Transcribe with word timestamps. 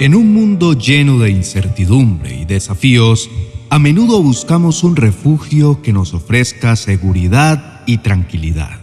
En 0.00 0.16
un 0.16 0.34
mundo 0.34 0.72
lleno 0.72 1.20
de 1.20 1.30
incertidumbre 1.30 2.34
y 2.34 2.44
desafíos, 2.44 3.30
a 3.70 3.78
menudo 3.78 4.20
buscamos 4.20 4.82
un 4.82 4.96
refugio 4.96 5.82
que 5.82 5.92
nos 5.92 6.14
ofrezca 6.14 6.74
seguridad 6.74 7.82
y 7.86 7.98
tranquilidad. 7.98 8.80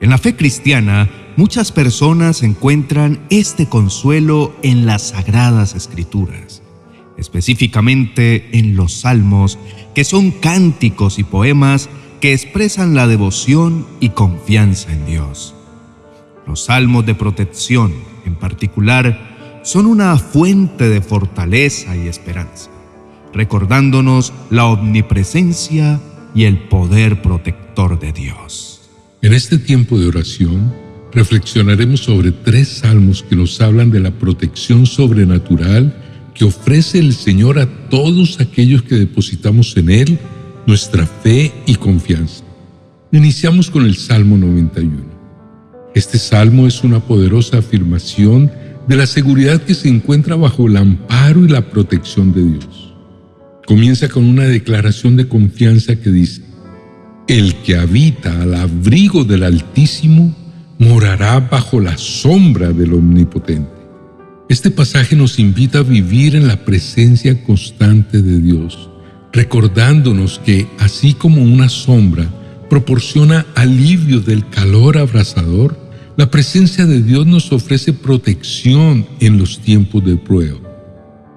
En 0.00 0.08
la 0.08 0.16
fe 0.16 0.34
cristiana, 0.34 1.10
muchas 1.36 1.70
personas 1.70 2.42
encuentran 2.42 3.20
este 3.28 3.68
consuelo 3.68 4.56
en 4.62 4.86
las 4.86 5.08
sagradas 5.08 5.74
escrituras, 5.74 6.62
específicamente 7.18 8.58
en 8.58 8.74
los 8.74 8.94
salmos, 8.94 9.58
que 9.94 10.04
son 10.04 10.30
cánticos 10.30 11.18
y 11.18 11.24
poemas 11.24 11.90
que 12.22 12.32
expresan 12.32 12.94
la 12.94 13.06
devoción 13.06 13.86
y 14.00 14.08
confianza 14.08 14.92
en 14.92 15.04
Dios. 15.04 15.54
Los 16.46 16.64
salmos 16.64 17.04
de 17.04 17.14
protección, 17.14 17.92
en 18.24 18.34
particular, 18.34 19.31
son 19.62 19.86
una 19.86 20.16
fuente 20.18 20.88
de 20.88 21.00
fortaleza 21.00 21.96
y 21.96 22.08
esperanza, 22.08 22.70
recordándonos 23.32 24.32
la 24.50 24.66
omnipresencia 24.66 26.00
y 26.34 26.44
el 26.44 26.58
poder 26.58 27.22
protector 27.22 27.98
de 27.98 28.12
Dios. 28.12 28.90
En 29.22 29.32
este 29.32 29.58
tiempo 29.58 29.98
de 29.98 30.08
oración, 30.08 30.74
reflexionaremos 31.12 32.00
sobre 32.00 32.32
tres 32.32 32.68
salmos 32.68 33.22
que 33.22 33.36
nos 33.36 33.60
hablan 33.60 33.90
de 33.90 34.00
la 34.00 34.10
protección 34.10 34.86
sobrenatural 34.86 35.94
que 36.34 36.44
ofrece 36.44 36.98
el 36.98 37.12
Señor 37.12 37.58
a 37.58 37.66
todos 37.88 38.40
aquellos 38.40 38.82
que 38.82 38.96
depositamos 38.96 39.76
en 39.76 39.90
Él 39.90 40.18
nuestra 40.66 41.06
fe 41.06 41.52
y 41.66 41.74
confianza. 41.76 42.44
Iniciamos 43.12 43.70
con 43.70 43.84
el 43.84 43.96
Salmo 43.96 44.38
91. 44.38 45.12
Este 45.94 46.18
salmo 46.18 46.66
es 46.66 46.82
una 46.82 47.00
poderosa 47.00 47.58
afirmación 47.58 48.50
de 48.88 48.96
la 48.96 49.06
seguridad 49.06 49.62
que 49.62 49.74
se 49.74 49.88
encuentra 49.88 50.36
bajo 50.36 50.66
el 50.66 50.76
amparo 50.76 51.44
y 51.44 51.48
la 51.48 51.70
protección 51.70 52.32
de 52.32 52.42
Dios. 52.42 52.94
Comienza 53.66 54.08
con 54.08 54.24
una 54.24 54.44
declaración 54.44 55.16
de 55.16 55.28
confianza 55.28 55.96
que 55.96 56.10
dice, 56.10 56.42
El 57.28 57.54
que 57.56 57.76
habita 57.76 58.42
al 58.42 58.54
abrigo 58.54 59.24
del 59.24 59.44
Altísimo 59.44 60.34
morará 60.78 61.38
bajo 61.40 61.80
la 61.80 61.96
sombra 61.96 62.72
del 62.72 62.94
Omnipotente. 62.94 63.70
Este 64.48 64.70
pasaje 64.70 65.14
nos 65.14 65.38
invita 65.38 65.78
a 65.78 65.82
vivir 65.82 66.34
en 66.34 66.48
la 66.48 66.64
presencia 66.64 67.42
constante 67.44 68.20
de 68.20 68.40
Dios, 68.40 68.90
recordándonos 69.32 70.40
que, 70.40 70.66
así 70.78 71.14
como 71.14 71.42
una 71.42 71.68
sombra 71.68 72.26
proporciona 72.68 73.46
alivio 73.54 74.20
del 74.20 74.48
calor 74.48 74.98
abrasador, 74.98 75.81
la 76.16 76.30
presencia 76.30 76.84
de 76.84 77.02
Dios 77.02 77.26
nos 77.26 77.52
ofrece 77.52 77.92
protección 77.92 79.06
en 79.20 79.38
los 79.38 79.60
tiempos 79.60 80.04
de 80.04 80.16
prueba. 80.16 80.58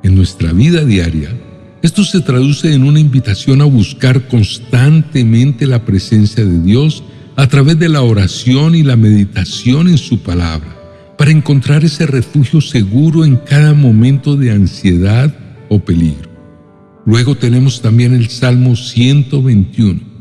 En 0.03 0.15
nuestra 0.15 0.51
vida 0.51 0.83
diaria, 0.83 1.29
esto 1.81 2.03
se 2.03 2.19
traduce 2.19 2.73
en 2.73 2.83
una 2.83 2.99
invitación 2.99 3.61
a 3.61 3.65
buscar 3.65 4.27
constantemente 4.27 5.65
la 5.65 5.85
presencia 5.85 6.43
de 6.43 6.61
Dios 6.61 7.03
a 7.37 7.47
través 7.47 7.79
de 7.79 7.89
la 7.89 8.01
oración 8.01 8.75
y 8.75 8.83
la 8.83 8.95
meditación 8.95 9.87
en 9.87 9.97
su 9.97 10.19
palabra, 10.19 10.75
para 11.17 11.31
encontrar 11.31 11.85
ese 11.85 12.05
refugio 12.05 12.59
seguro 12.59 13.23
en 13.23 13.37
cada 13.37 13.73
momento 13.73 14.35
de 14.35 14.51
ansiedad 14.51 15.33
o 15.69 15.79
peligro. 15.79 16.29
Luego 17.05 17.35
tenemos 17.35 17.81
también 17.81 18.13
el 18.13 18.29
Salmo 18.29 18.75
121 18.75 20.14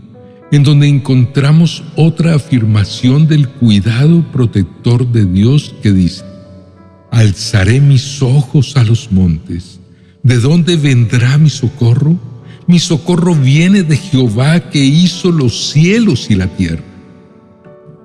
en 0.54 0.62
donde 0.62 0.86
encontramos 0.86 1.82
otra 1.96 2.36
afirmación 2.36 3.26
del 3.26 3.48
cuidado 3.48 4.24
protector 4.30 5.06
de 5.10 5.24
Dios 5.24 5.74
que 5.82 5.90
dice, 5.90 6.24
Alzaré 7.10 7.80
mis 7.80 8.22
ojos 8.22 8.76
a 8.76 8.84
los 8.84 9.10
montes. 9.10 9.80
¿De 10.22 10.38
dónde 10.38 10.76
vendrá 10.76 11.38
mi 11.38 11.50
socorro? 11.50 12.18
Mi 12.66 12.78
socorro 12.78 13.34
viene 13.34 13.82
de 13.82 13.96
Jehová 13.96 14.70
que 14.70 14.78
hizo 14.84 15.32
los 15.32 15.70
cielos 15.70 16.30
y 16.30 16.36
la 16.36 16.46
tierra. 16.46 16.84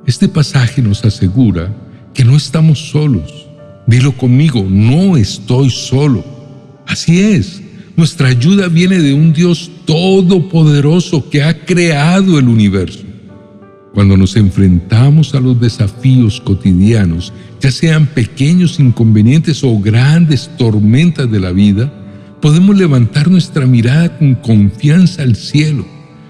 Este 0.08 0.28
pasaje 0.28 0.82
nos 0.82 1.06
asegura 1.06 1.72
que 2.16 2.26
no 2.26 2.36
estamos 2.36 2.90
solos. 2.90 3.48
Dilo 3.86 4.18
conmigo, 4.18 4.66
no 4.68 5.18
estoy 5.18 5.70
solo. 5.70 6.24
Así 6.88 7.20
es, 7.20 7.59
nuestra 8.00 8.30
ayuda 8.30 8.70
viene 8.70 9.00
de 9.00 9.14
un 9.14 9.34
Dios 9.34 9.70
todopoderoso 9.84 11.30
que 11.30 11.44
ha 11.44 11.66
creado 11.66 12.40
el 12.40 12.48
universo. 12.48 13.02
Cuando 13.94 14.16
nos 14.16 14.38
enfrentamos 14.38 15.36
a 15.36 15.42
los 15.42 15.60
desafíos 15.60 16.40
cotidianos, 16.40 17.34
ya 17.60 17.70
sean 17.72 18.08
pequeños 18.08 18.80
inconvenientes 18.80 19.66
o 19.66 19.78
grandes 19.80 20.50
tormentas 20.58 21.30
de 21.30 21.42
la 21.42 21.52
vida, 21.52 21.92
podemos 22.42 22.78
levantar 22.78 23.30
nuestra 23.30 23.66
mirada 23.66 24.18
con 24.18 24.36
confianza 24.36 25.24
al 25.24 25.36
cielo, 25.36 25.86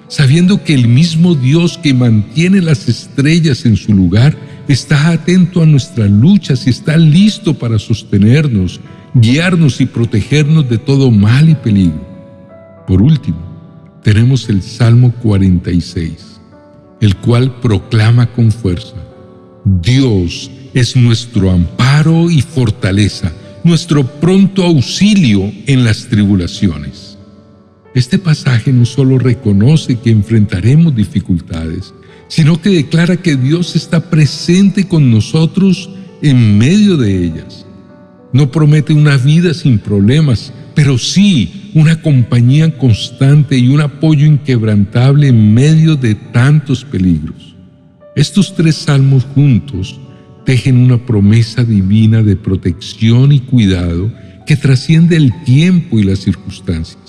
sabiendo 0.08 0.64
que 0.64 0.74
el 0.74 0.88
mismo 0.88 1.36
Dios 1.36 1.78
que 1.78 1.94
mantiene 1.94 2.64
las 2.64 2.90
estrellas 2.90 3.64
en 3.68 3.78
su 3.78 3.94
lugar 3.94 4.36
está 4.70 5.10
atento 5.10 5.64
a 5.64 5.66
nuestras 5.66 6.10
luchas 6.10 6.68
y 6.68 6.70
está 6.70 6.96
listo 6.96 7.56
para 7.56 7.80
sostenernos 7.80 8.80
guiarnos 9.16 9.82
y 9.82 9.88
protegernos 9.88 10.70
de 10.70 10.78
todo 10.78 11.10
mal 11.10 11.50
y 11.50 11.56
peligro. 11.56 12.08
Por 12.88 13.02
último, 13.02 13.40
tenemos 14.04 14.48
el 14.50 14.62
Salmo 14.62 15.12
46, 15.24 16.40
el 17.02 17.16
cual 17.18 17.60
proclama 17.62 18.28
con 18.28 18.52
fuerza, 18.52 18.96
Dios 19.66 20.52
es 20.74 20.96
nuestro 20.96 21.52
amparo 21.52 22.30
y 22.30 22.42
fortaleza, 22.42 23.32
nuestro 23.64 24.06
pronto 24.06 24.64
auxilio 24.64 25.52
en 25.66 25.84
las 25.84 26.08
tribulaciones. 26.08 27.09
Este 27.96 28.18
pasaje 28.20 28.72
no 28.72 28.86
solo 28.86 29.18
reconoce 29.18 30.00
que 30.00 30.12
enfrentaremos 30.12 30.96
dificultades, 30.96 31.94
sino 32.28 32.62
que 32.62 32.70
declara 32.70 33.18
que 33.18 33.36
Dios 33.36 33.76
está 33.76 34.10
presente 34.10 34.88
con 34.88 35.10
nosotros 35.10 35.90
en 36.22 36.58
medio 36.58 36.98
de 36.98 37.26
ellas 37.26 37.66
no 38.32 38.52
promete 38.52 38.94
una 38.94 39.18
vida 39.18 39.54
sin 39.54 39.80
problemas, 39.80 40.54
pero 40.76 40.98
sí 40.98 41.72
una 41.74 42.02
compañía 42.02 42.78
constante 42.78 43.58
y 43.58 43.70
un 43.70 43.82
apoyo 43.82 44.26
inquebrantable 44.26 45.28
en 45.28 45.54
medio 45.54 45.96
de 45.96 46.16
tantos 46.16 46.86
peligros. 46.86 47.56
Estos 48.16 48.56
tres 48.56 48.76
salmos 48.76 49.26
juntos 49.36 50.00
tejen 50.46 50.78
una 50.78 50.98
promesa 51.06 51.64
divina 51.64 52.24
de 52.24 52.36
protección 52.36 53.32
y 53.32 53.40
cuidado 53.40 54.12
que 54.46 54.56
trasciende 54.56 55.16
el 55.16 55.32
tiempo 55.44 56.00
y 56.00 56.04
las 56.04 56.20
circunstancias. 56.20 57.09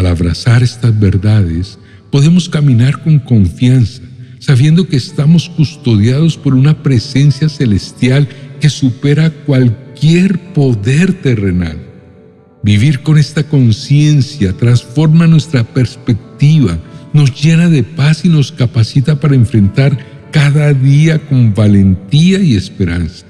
Al 0.00 0.06
abrazar 0.06 0.62
estas 0.62 0.98
verdades, 0.98 1.78
podemos 2.10 2.48
caminar 2.48 3.02
con 3.02 3.18
confianza, 3.18 4.00
sabiendo 4.38 4.88
que 4.88 4.96
estamos 4.96 5.50
custodiados 5.50 6.38
por 6.38 6.54
una 6.54 6.82
presencia 6.82 7.50
celestial 7.50 8.26
que 8.62 8.70
supera 8.70 9.28
cualquier 9.28 10.38
poder 10.54 11.12
terrenal. 11.20 11.76
Vivir 12.62 13.00
con 13.00 13.18
esta 13.18 13.42
conciencia 13.42 14.54
transforma 14.54 15.26
nuestra 15.26 15.64
perspectiva, 15.64 16.78
nos 17.12 17.38
llena 17.38 17.68
de 17.68 17.82
paz 17.82 18.24
y 18.24 18.30
nos 18.30 18.52
capacita 18.52 19.20
para 19.20 19.34
enfrentar 19.34 19.98
cada 20.30 20.72
día 20.72 21.18
con 21.18 21.52
valentía 21.52 22.38
y 22.40 22.56
esperanza. 22.56 23.26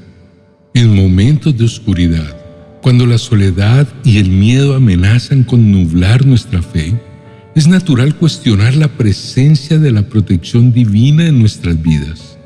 En 0.74 0.94
momentos 0.94 1.58
de 1.58 1.64
oscuridad, 1.64 2.39
cuando 2.82 3.06
la 3.06 3.18
soledad 3.18 3.88
y 4.04 4.18
el 4.18 4.30
miedo 4.30 4.74
amenazan 4.74 5.44
con 5.44 5.70
nublar 5.70 6.26
nuestra 6.26 6.62
fe, 6.62 6.94
es 7.54 7.66
natural 7.66 8.14
cuestionar 8.14 8.74
la 8.74 8.88
presencia 8.88 9.78
de 9.78 9.90
la 9.90 10.08
protección 10.08 10.72
divina 10.72 11.26
en 11.26 11.38
nuestras 11.38 11.80
vidas. 11.82 12.38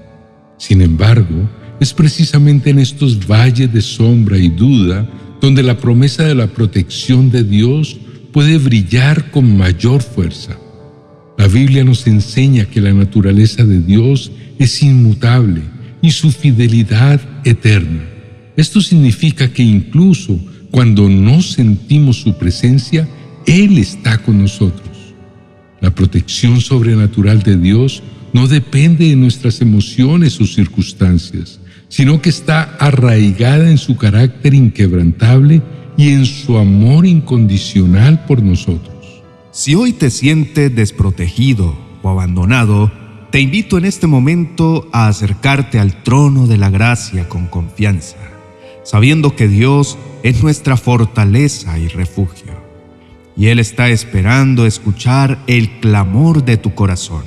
Sin 0.58 0.80
embargo, 0.80 1.48
es 1.80 1.92
precisamente 1.92 2.70
en 2.70 2.78
estos 2.78 3.26
valles 3.26 3.72
de 3.72 3.82
sombra 3.82 4.38
y 4.38 4.48
duda 4.48 5.08
donde 5.40 5.62
la 5.62 5.76
promesa 5.76 6.24
de 6.24 6.34
la 6.34 6.46
protección 6.46 7.30
de 7.30 7.44
Dios 7.44 7.98
puede 8.32 8.58
brillar 8.58 9.30
con 9.30 9.56
mayor 9.56 10.02
fuerza. 10.02 10.56
La 11.36 11.48
Biblia 11.48 11.84
nos 11.84 12.06
enseña 12.06 12.64
que 12.64 12.80
la 12.80 12.92
naturaleza 12.92 13.64
de 13.64 13.80
Dios 13.80 14.32
es 14.58 14.82
inmutable 14.82 15.62
y 16.00 16.10
su 16.12 16.30
fidelidad 16.30 17.20
eterna. 17.44 18.13
Esto 18.56 18.80
significa 18.80 19.52
que 19.52 19.62
incluso 19.62 20.38
cuando 20.70 21.08
no 21.08 21.42
sentimos 21.42 22.20
su 22.20 22.36
presencia, 22.36 23.08
Él 23.46 23.78
está 23.78 24.18
con 24.18 24.40
nosotros. 24.42 25.14
La 25.80 25.94
protección 25.94 26.60
sobrenatural 26.60 27.42
de 27.42 27.56
Dios 27.56 28.02
no 28.32 28.48
depende 28.48 29.08
de 29.08 29.16
nuestras 29.16 29.60
emociones 29.60 30.40
o 30.40 30.46
circunstancias, 30.46 31.60
sino 31.88 32.20
que 32.20 32.30
está 32.30 32.76
arraigada 32.80 33.70
en 33.70 33.78
su 33.78 33.96
carácter 33.96 34.54
inquebrantable 34.54 35.62
y 35.96 36.08
en 36.08 36.26
su 36.26 36.58
amor 36.58 37.06
incondicional 37.06 38.24
por 38.26 38.42
nosotros. 38.42 39.22
Si 39.52 39.76
hoy 39.76 39.92
te 39.92 40.10
sientes 40.10 40.74
desprotegido 40.74 41.78
o 42.02 42.08
abandonado, 42.08 42.90
te 43.30 43.40
invito 43.40 43.78
en 43.78 43.84
este 43.84 44.08
momento 44.08 44.88
a 44.92 45.06
acercarte 45.06 45.78
al 45.78 46.02
trono 46.02 46.48
de 46.48 46.58
la 46.58 46.70
gracia 46.70 47.28
con 47.28 47.46
confianza, 47.46 48.16
sabiendo 48.84 49.34
que 49.34 49.48
Dios 49.48 49.98
es 50.22 50.42
nuestra 50.42 50.76
fortaleza 50.76 51.78
y 51.78 51.88
refugio. 51.88 52.52
Y 53.36 53.48
Él 53.48 53.58
está 53.58 53.88
esperando 53.88 54.66
escuchar 54.66 55.38
el 55.48 55.80
clamor 55.80 56.44
de 56.44 56.56
tu 56.56 56.74
corazón. 56.74 57.24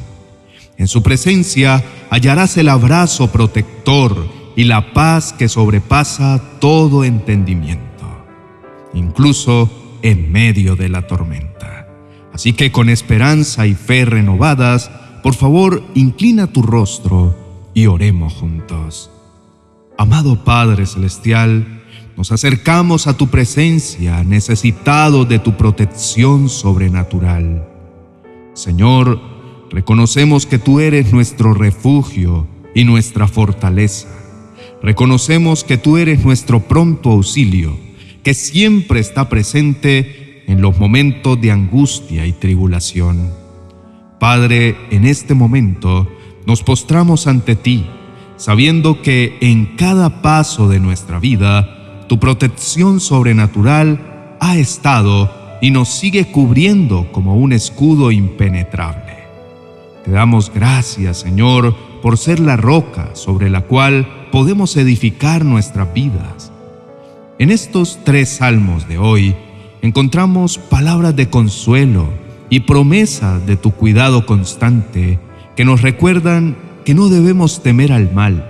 En 0.77 0.87
su 0.87 1.03
presencia 1.03 1.83
hallarás 2.09 2.55
el 2.57 2.69
abrazo 2.69 3.31
protector 3.31 4.29
y 4.55 4.63
la 4.63 4.93
paz 4.93 5.33
que 5.33 5.49
sobrepasa 5.49 6.41
todo 6.59 7.03
entendimiento, 7.03 8.25
incluso 8.93 9.99
en 10.01 10.31
medio 10.31 10.75
de 10.75 10.89
la 10.89 11.05
tormenta. 11.07 11.87
Así 12.31 12.53
que 12.53 12.71
con 12.71 12.89
esperanza 12.89 13.65
y 13.65 13.73
fe 13.73 14.05
renovadas, 14.05 14.91
por 15.23 15.33
favor, 15.33 15.83
inclina 15.95 16.47
tu 16.47 16.61
rostro 16.61 17.35
y 17.73 17.87
oremos 17.87 18.33
juntos. 18.33 19.11
Amado 19.97 20.43
Padre 20.43 20.85
Celestial, 20.85 21.81
nos 22.15 22.31
acercamos 22.31 23.07
a 23.07 23.17
tu 23.17 23.29
presencia 23.29 24.23
necesitado 24.23 25.25
de 25.25 25.39
tu 25.39 25.57
protección 25.57 26.49
sobrenatural. 26.49 27.67
Señor, 28.53 29.19
reconocemos 29.71 30.45
que 30.45 30.59
tú 30.59 30.79
eres 30.79 31.11
nuestro 31.11 31.55
refugio 31.55 32.45
y 32.75 32.83
nuestra 32.83 33.27
fortaleza. 33.27 34.07
Reconocemos 34.83 35.63
que 35.63 35.79
tú 35.79 35.97
eres 35.97 36.23
nuestro 36.23 36.59
pronto 36.59 37.09
auxilio, 37.09 37.75
que 38.21 38.35
siempre 38.35 38.99
está 38.99 39.29
presente 39.29 40.43
en 40.45 40.61
los 40.61 40.77
momentos 40.77 41.41
de 41.41 41.51
angustia 41.51 42.27
y 42.27 42.33
tribulación. 42.33 43.31
Padre, 44.19 44.77
en 44.91 45.05
este 45.05 45.33
momento 45.33 46.07
nos 46.45 46.61
postramos 46.61 47.25
ante 47.25 47.55
ti 47.55 47.83
sabiendo 48.37 49.01
que 49.01 49.37
en 49.41 49.75
cada 49.75 50.21
paso 50.21 50.69
de 50.69 50.79
nuestra 50.79 51.19
vida, 51.19 52.05
tu 52.07 52.19
protección 52.19 52.99
sobrenatural 52.99 54.35
ha 54.39 54.57
estado 54.57 55.31
y 55.61 55.71
nos 55.71 55.89
sigue 55.89 56.31
cubriendo 56.31 57.11
como 57.11 57.35
un 57.35 57.51
escudo 57.51 58.11
impenetrable. 58.11 59.17
Te 60.05 60.11
damos 60.11 60.51
gracias, 60.53 61.17
Señor, 61.17 61.75
por 62.01 62.17
ser 62.17 62.39
la 62.39 62.55
roca 62.55 63.09
sobre 63.13 63.49
la 63.49 63.61
cual 63.61 64.07
podemos 64.31 64.77
edificar 64.77 65.43
nuestras 65.43 65.93
vidas. 65.93 66.51
En 67.39 67.51
estos 67.51 67.99
tres 68.03 68.29
salmos 68.29 68.87
de 68.87 68.97
hoy 68.97 69.35
encontramos 69.81 70.57
palabras 70.57 71.15
de 71.15 71.29
consuelo 71.29 72.07
y 72.49 72.61
promesa 72.61 73.39
de 73.39 73.57
tu 73.57 73.71
cuidado 73.71 74.25
constante 74.25 75.19
que 75.55 75.65
nos 75.65 75.81
recuerdan 75.81 76.55
que 76.87 76.93
no 76.93 77.09
debemos 77.09 77.63
temer 77.63 77.91
al 77.91 78.13
mal, 78.13 78.49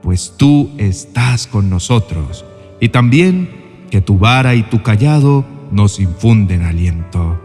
pues 0.00 0.34
tú 0.36 0.70
estás 0.78 1.48
con 1.48 1.68
nosotros, 1.68 2.44
y 2.80 2.90
también 2.90 3.50
que 3.90 4.00
tu 4.00 4.20
vara 4.20 4.54
y 4.54 4.62
tu 4.62 4.84
callado 4.84 5.44
nos 5.72 5.98
infunden 5.98 6.62
aliento. 6.62 7.42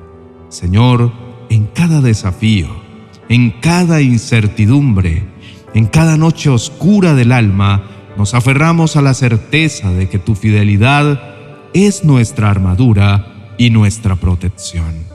Señor, 0.49 1.11
en 1.49 1.65
cada 1.65 2.01
desafío, 2.01 2.67
en 3.29 3.49
cada 3.49 4.03
incertidumbre, 4.03 5.23
en 5.73 5.87
cada 5.87 6.17
noche 6.17 6.51
oscura 6.51 7.15
del 7.15 7.31
alma, 7.31 7.81
nos 8.15 8.35
aferramos 8.35 8.97
a 8.97 9.01
la 9.01 9.15
certeza 9.15 9.89
de 9.91 10.07
que 10.07 10.19
tu 10.19 10.35
fidelidad 10.35 11.19
es 11.73 12.05
nuestra 12.05 12.51
armadura 12.51 13.55
y 13.57 13.71
nuestra 13.71 14.17
protección. 14.17 15.10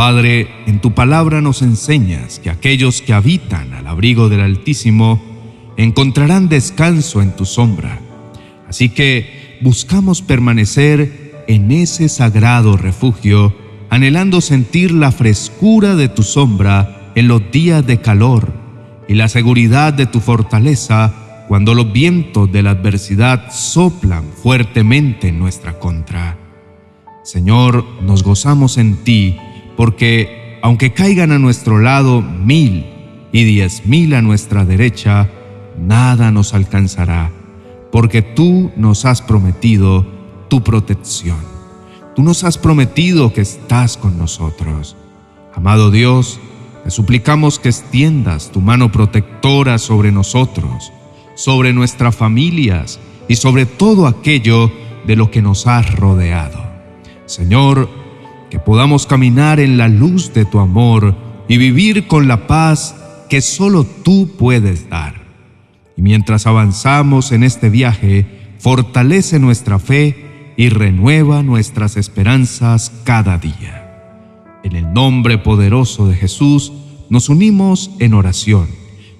Padre, 0.00 0.48
en 0.64 0.80
tu 0.80 0.94
palabra 0.94 1.42
nos 1.42 1.60
enseñas 1.60 2.38
que 2.38 2.48
aquellos 2.48 3.02
que 3.02 3.12
habitan 3.12 3.74
al 3.74 3.86
abrigo 3.86 4.30
del 4.30 4.40
Altísimo 4.40 5.22
encontrarán 5.76 6.48
descanso 6.48 7.20
en 7.20 7.36
tu 7.36 7.44
sombra. 7.44 8.00
Así 8.66 8.88
que 8.88 9.58
buscamos 9.60 10.22
permanecer 10.22 11.44
en 11.48 11.70
ese 11.70 12.08
sagrado 12.08 12.78
refugio, 12.78 13.54
anhelando 13.90 14.40
sentir 14.40 14.90
la 14.90 15.12
frescura 15.12 15.96
de 15.96 16.08
tu 16.08 16.22
sombra 16.22 17.12
en 17.14 17.28
los 17.28 17.50
días 17.52 17.86
de 17.86 18.00
calor 18.00 18.54
y 19.06 19.16
la 19.16 19.28
seguridad 19.28 19.92
de 19.92 20.06
tu 20.06 20.20
fortaleza 20.20 21.44
cuando 21.46 21.74
los 21.74 21.92
vientos 21.92 22.50
de 22.50 22.62
la 22.62 22.70
adversidad 22.70 23.52
soplan 23.52 24.24
fuertemente 24.42 25.28
en 25.28 25.38
nuestra 25.38 25.78
contra. 25.78 26.38
Señor, 27.22 27.84
nos 28.00 28.22
gozamos 28.22 28.78
en 28.78 28.96
ti, 29.04 29.36
porque 29.80 30.58
aunque 30.60 30.92
caigan 30.92 31.32
a 31.32 31.38
nuestro 31.38 31.78
lado 31.78 32.20
mil 32.20 32.84
y 33.32 33.44
diez 33.44 33.86
mil 33.86 34.12
a 34.12 34.20
nuestra 34.20 34.66
derecha, 34.66 35.30
nada 35.78 36.30
nos 36.30 36.52
alcanzará, 36.52 37.30
porque 37.90 38.20
tú 38.20 38.70
nos 38.76 39.06
has 39.06 39.22
prometido 39.22 40.06
tu 40.48 40.62
protección. 40.62 41.38
Tú 42.14 42.22
nos 42.22 42.44
has 42.44 42.58
prometido 42.58 43.32
que 43.32 43.40
estás 43.40 43.96
con 43.96 44.18
nosotros. 44.18 44.96
Amado 45.54 45.90
Dios, 45.90 46.40
te 46.84 46.90
suplicamos 46.90 47.58
que 47.58 47.70
extiendas 47.70 48.50
tu 48.52 48.60
mano 48.60 48.92
protectora 48.92 49.78
sobre 49.78 50.12
nosotros, 50.12 50.92
sobre 51.36 51.72
nuestras 51.72 52.14
familias 52.14 53.00
y 53.28 53.36
sobre 53.36 53.64
todo 53.64 54.06
aquello 54.06 54.70
de 55.06 55.16
lo 55.16 55.30
que 55.30 55.40
nos 55.40 55.66
has 55.66 55.90
rodeado. 55.94 56.62
Señor, 57.24 57.99
que 58.50 58.58
podamos 58.58 59.06
caminar 59.06 59.60
en 59.60 59.78
la 59.78 59.88
luz 59.88 60.34
de 60.34 60.44
tu 60.44 60.58
amor 60.58 61.16
y 61.48 61.56
vivir 61.56 62.06
con 62.06 62.28
la 62.28 62.46
paz 62.46 62.96
que 63.28 63.40
solo 63.40 63.84
tú 63.84 64.32
puedes 64.36 64.90
dar. 64.90 65.14
Y 65.96 66.02
mientras 66.02 66.46
avanzamos 66.46 67.32
en 67.32 67.44
este 67.44 67.70
viaje, 67.70 68.26
fortalece 68.58 69.38
nuestra 69.38 69.78
fe 69.78 70.52
y 70.56 70.68
renueva 70.68 71.42
nuestras 71.42 71.96
esperanzas 71.96 72.92
cada 73.04 73.38
día. 73.38 73.80
En 74.62 74.76
el 74.76 74.92
nombre 74.92 75.38
poderoso 75.38 76.06
de 76.08 76.16
Jesús, 76.16 76.72
nos 77.08 77.28
unimos 77.28 77.92
en 77.98 78.14
oración, 78.14 78.68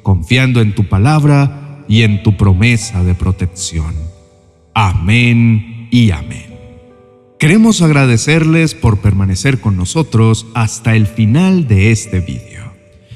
confiando 0.03 0.61
en 0.61 0.75
tu 0.75 0.89
palabra 0.89 1.85
y 1.89 2.03
en 2.03 2.23
tu 2.23 2.37
promesa 2.37 3.03
de 3.05 3.15
protección. 3.15 3.95
Amén 4.75 5.89
y 5.91 6.11
amén. 6.11 6.50
Queremos 7.41 7.81
agradecerles 7.81 8.75
por 8.75 8.99
permanecer 8.99 9.63
con 9.63 9.75
nosotros 9.75 10.47
hasta 10.53 10.95
el 10.95 11.07
final 11.07 11.67
de 11.67 11.91
este 11.91 12.21
vídeo. 12.21 12.75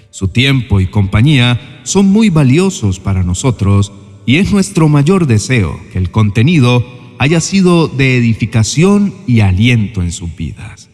Su 0.09 0.29
tiempo 0.29 0.81
y 0.81 0.87
compañía 0.87 1.82
son 1.82 2.06
muy 2.06 2.31
valiosos 2.31 3.00
para 3.00 3.23
nosotros 3.23 3.93
y 4.25 4.37
es 4.37 4.50
nuestro 4.50 4.88
mayor 4.88 5.26
deseo 5.26 5.79
que 5.93 5.99
el 5.99 6.11
contenido 6.11 6.87
haya 7.19 7.38
sido 7.43 7.87
de 7.87 8.17
edificación 8.17 9.12
y 9.26 9.41
aliento 9.41 10.00
en 10.00 10.10
sus 10.10 10.34
vidas. 10.34 10.89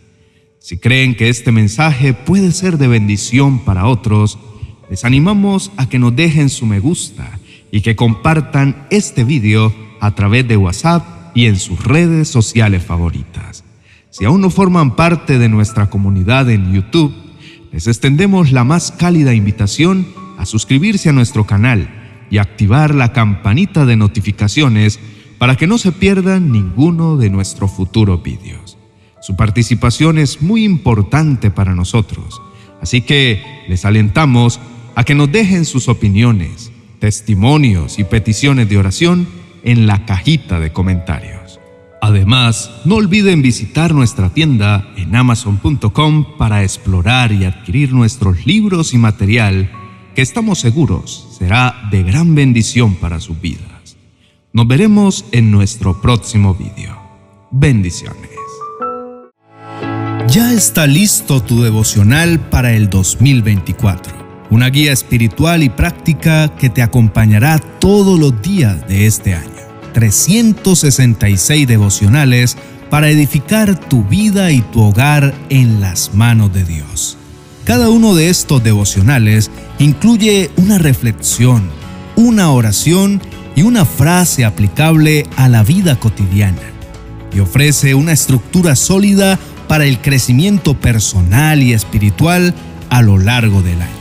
Si 0.59 0.79
creen 0.79 1.15
que 1.15 1.29
este 1.29 1.53
mensaje 1.53 2.15
puede 2.15 2.51
ser 2.51 2.79
de 2.79 2.89
bendición 2.89 3.61
para 3.61 3.87
otros, 3.87 4.41
les 4.91 5.05
animamos 5.05 5.71
a 5.77 5.89
que 5.89 6.01
nos 6.01 6.17
dejen 6.17 6.51
su 6.51 6.67
me 6.67 6.81
gusta 6.81 7.39
y 7.71 7.83
que 7.83 7.95
compartan 7.95 8.89
este 8.91 9.23
vídeo 9.23 9.73
a 10.01 10.17
través 10.17 10.49
de 10.49 10.57
WhatsApp 10.57 11.20
y 11.35 11.47
en 11.47 11.57
sus 11.57 11.83
redes 11.85 12.29
sociales 12.29 12.85
favoritas. 12.85 13.65
Si 14.11 14.25
aún 14.25 14.41
no 14.41 14.51
forman 14.51 14.97
parte 14.97 15.39
de 15.39 15.49
nuestra 15.49 15.89
comunidad 15.89 16.51
en 16.51 16.73
YouTube, 16.73 17.15
les 17.73 17.87
extendemos 17.87 18.51
la 18.51 18.65
más 18.65 18.91
cálida 18.91 19.35
invitación 19.35 20.07
a 20.39 20.47
suscribirse 20.47 21.09
a 21.09 21.13
nuestro 21.13 21.47
canal 21.47 21.89
y 22.31 22.39
activar 22.39 22.95
la 22.95 23.13
campanita 23.13 23.87
de 23.87 23.97
notificaciones 23.97 24.99
para 25.39 25.57
que 25.57 25.67
no 25.67 25.79
se 25.79 25.93
pierdan 25.93 26.51
ninguno 26.51 27.17
de 27.17 27.31
nuestros 27.31 27.71
futuros 27.71 28.23
vídeos. 28.23 28.77
Su 29.21 29.37
participación 29.37 30.19
es 30.19 30.43
muy 30.43 30.65
importante 30.65 31.51
para 31.51 31.75
nosotros, 31.75 32.41
así 32.81 33.03
que 33.03 33.43
les 33.69 33.85
alentamos 33.85 34.61
a 34.97 35.05
que 35.05 35.15
nos 35.15 35.31
dejen 35.31 35.65
sus 35.65 35.89
opiniones, 35.89 36.73
testimonios 36.99 37.99
y 37.99 38.05
peticiones 38.05 38.69
de 38.69 38.79
oración 38.79 39.29
en 39.65 39.87
la 39.87 40.05
cajita 40.05 40.59
de 40.61 40.73
comentarios. 40.73 41.61
Además, 42.03 42.71
no 42.85 42.97
olviden 42.97 43.43
visitar 43.43 43.95
nuestra 43.95 44.31
tienda 44.31 44.89
en 44.97 45.15
amazon.com 45.15 46.37
para 46.39 46.63
explorar 46.63 47.33
y 47.33 47.45
adquirir 47.45 47.93
nuestros 47.93 48.47
libros 48.47 48.95
y 48.95 48.99
material 48.99 49.71
que 50.15 50.23
estamos 50.23 50.59
seguros 50.59 51.29
será 51.39 51.89
de 51.91 52.03
gran 52.03 52.35
bendición 52.35 52.95
para 52.95 53.21
sus 53.21 53.41
vidas. 53.41 53.97
Nos 54.53 54.67
veremos 54.67 55.25
en 55.33 55.51
nuestro 55.51 56.01
próximo 56.01 56.55
video. 56.55 56.99
Bendiciones. 57.51 58.31
Ya 60.29 60.53
está 60.53 60.87
listo 60.87 61.43
tu 61.43 61.63
devocional 61.63 62.41
para 62.49 62.73
el 62.73 62.89
2024 62.89 64.21
una 64.51 64.69
guía 64.69 64.93
espiritual 64.93 65.63
y 65.63 65.69
práctica 65.69 66.49
que 66.57 66.69
te 66.69 66.83
acompañará 66.83 67.59
todos 67.59 68.19
los 68.19 68.43
días 68.43 68.87
de 68.89 69.07
este 69.07 69.35
año. 69.35 69.50
366 69.93 71.67
devocionales 71.67 72.57
para 72.91 73.09
edificar 73.09 73.79
tu 73.79 74.05
vida 74.05 74.51
y 74.51 74.61
tu 74.61 74.83
hogar 74.83 75.35
en 75.49 75.81
las 75.81 76.15
manos 76.15 76.53
de 76.53 76.65
Dios. 76.65 77.17
Cada 77.65 77.89
uno 77.89 78.15
de 78.15 78.31
estos 78.31 78.63
devocionales 78.65 79.51
incluye 79.79 80.51
una 80.57 80.79
reflexión, 80.79 81.63
una 82.17 82.51
oración 82.51 83.21
y 83.55 83.63
una 83.63 83.85
frase 83.85 84.45
aplicable 84.45 85.27
a 85.37 85.49
la 85.49 85.63
vida 85.63 85.99
cotidiana. 85.99 86.59
Y 87.33 87.41
ofrece 87.41 87.95
una 87.95 88.13
estructura 88.13 88.75
sólida 88.75 89.39
para 89.69 89.85
el 89.87 90.01
crecimiento 90.01 90.75
personal 90.75 91.63
y 91.63 91.73
espiritual 91.73 92.55
a 92.89 93.03
lo 93.03 93.19
largo 93.19 93.63
del 93.63 93.81
año. 93.81 94.01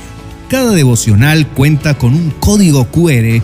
Cada 0.50 0.72
devocional 0.72 1.48
cuenta 1.48 1.96
con 1.96 2.16
un 2.16 2.32
código 2.32 2.86
QR 2.86 3.44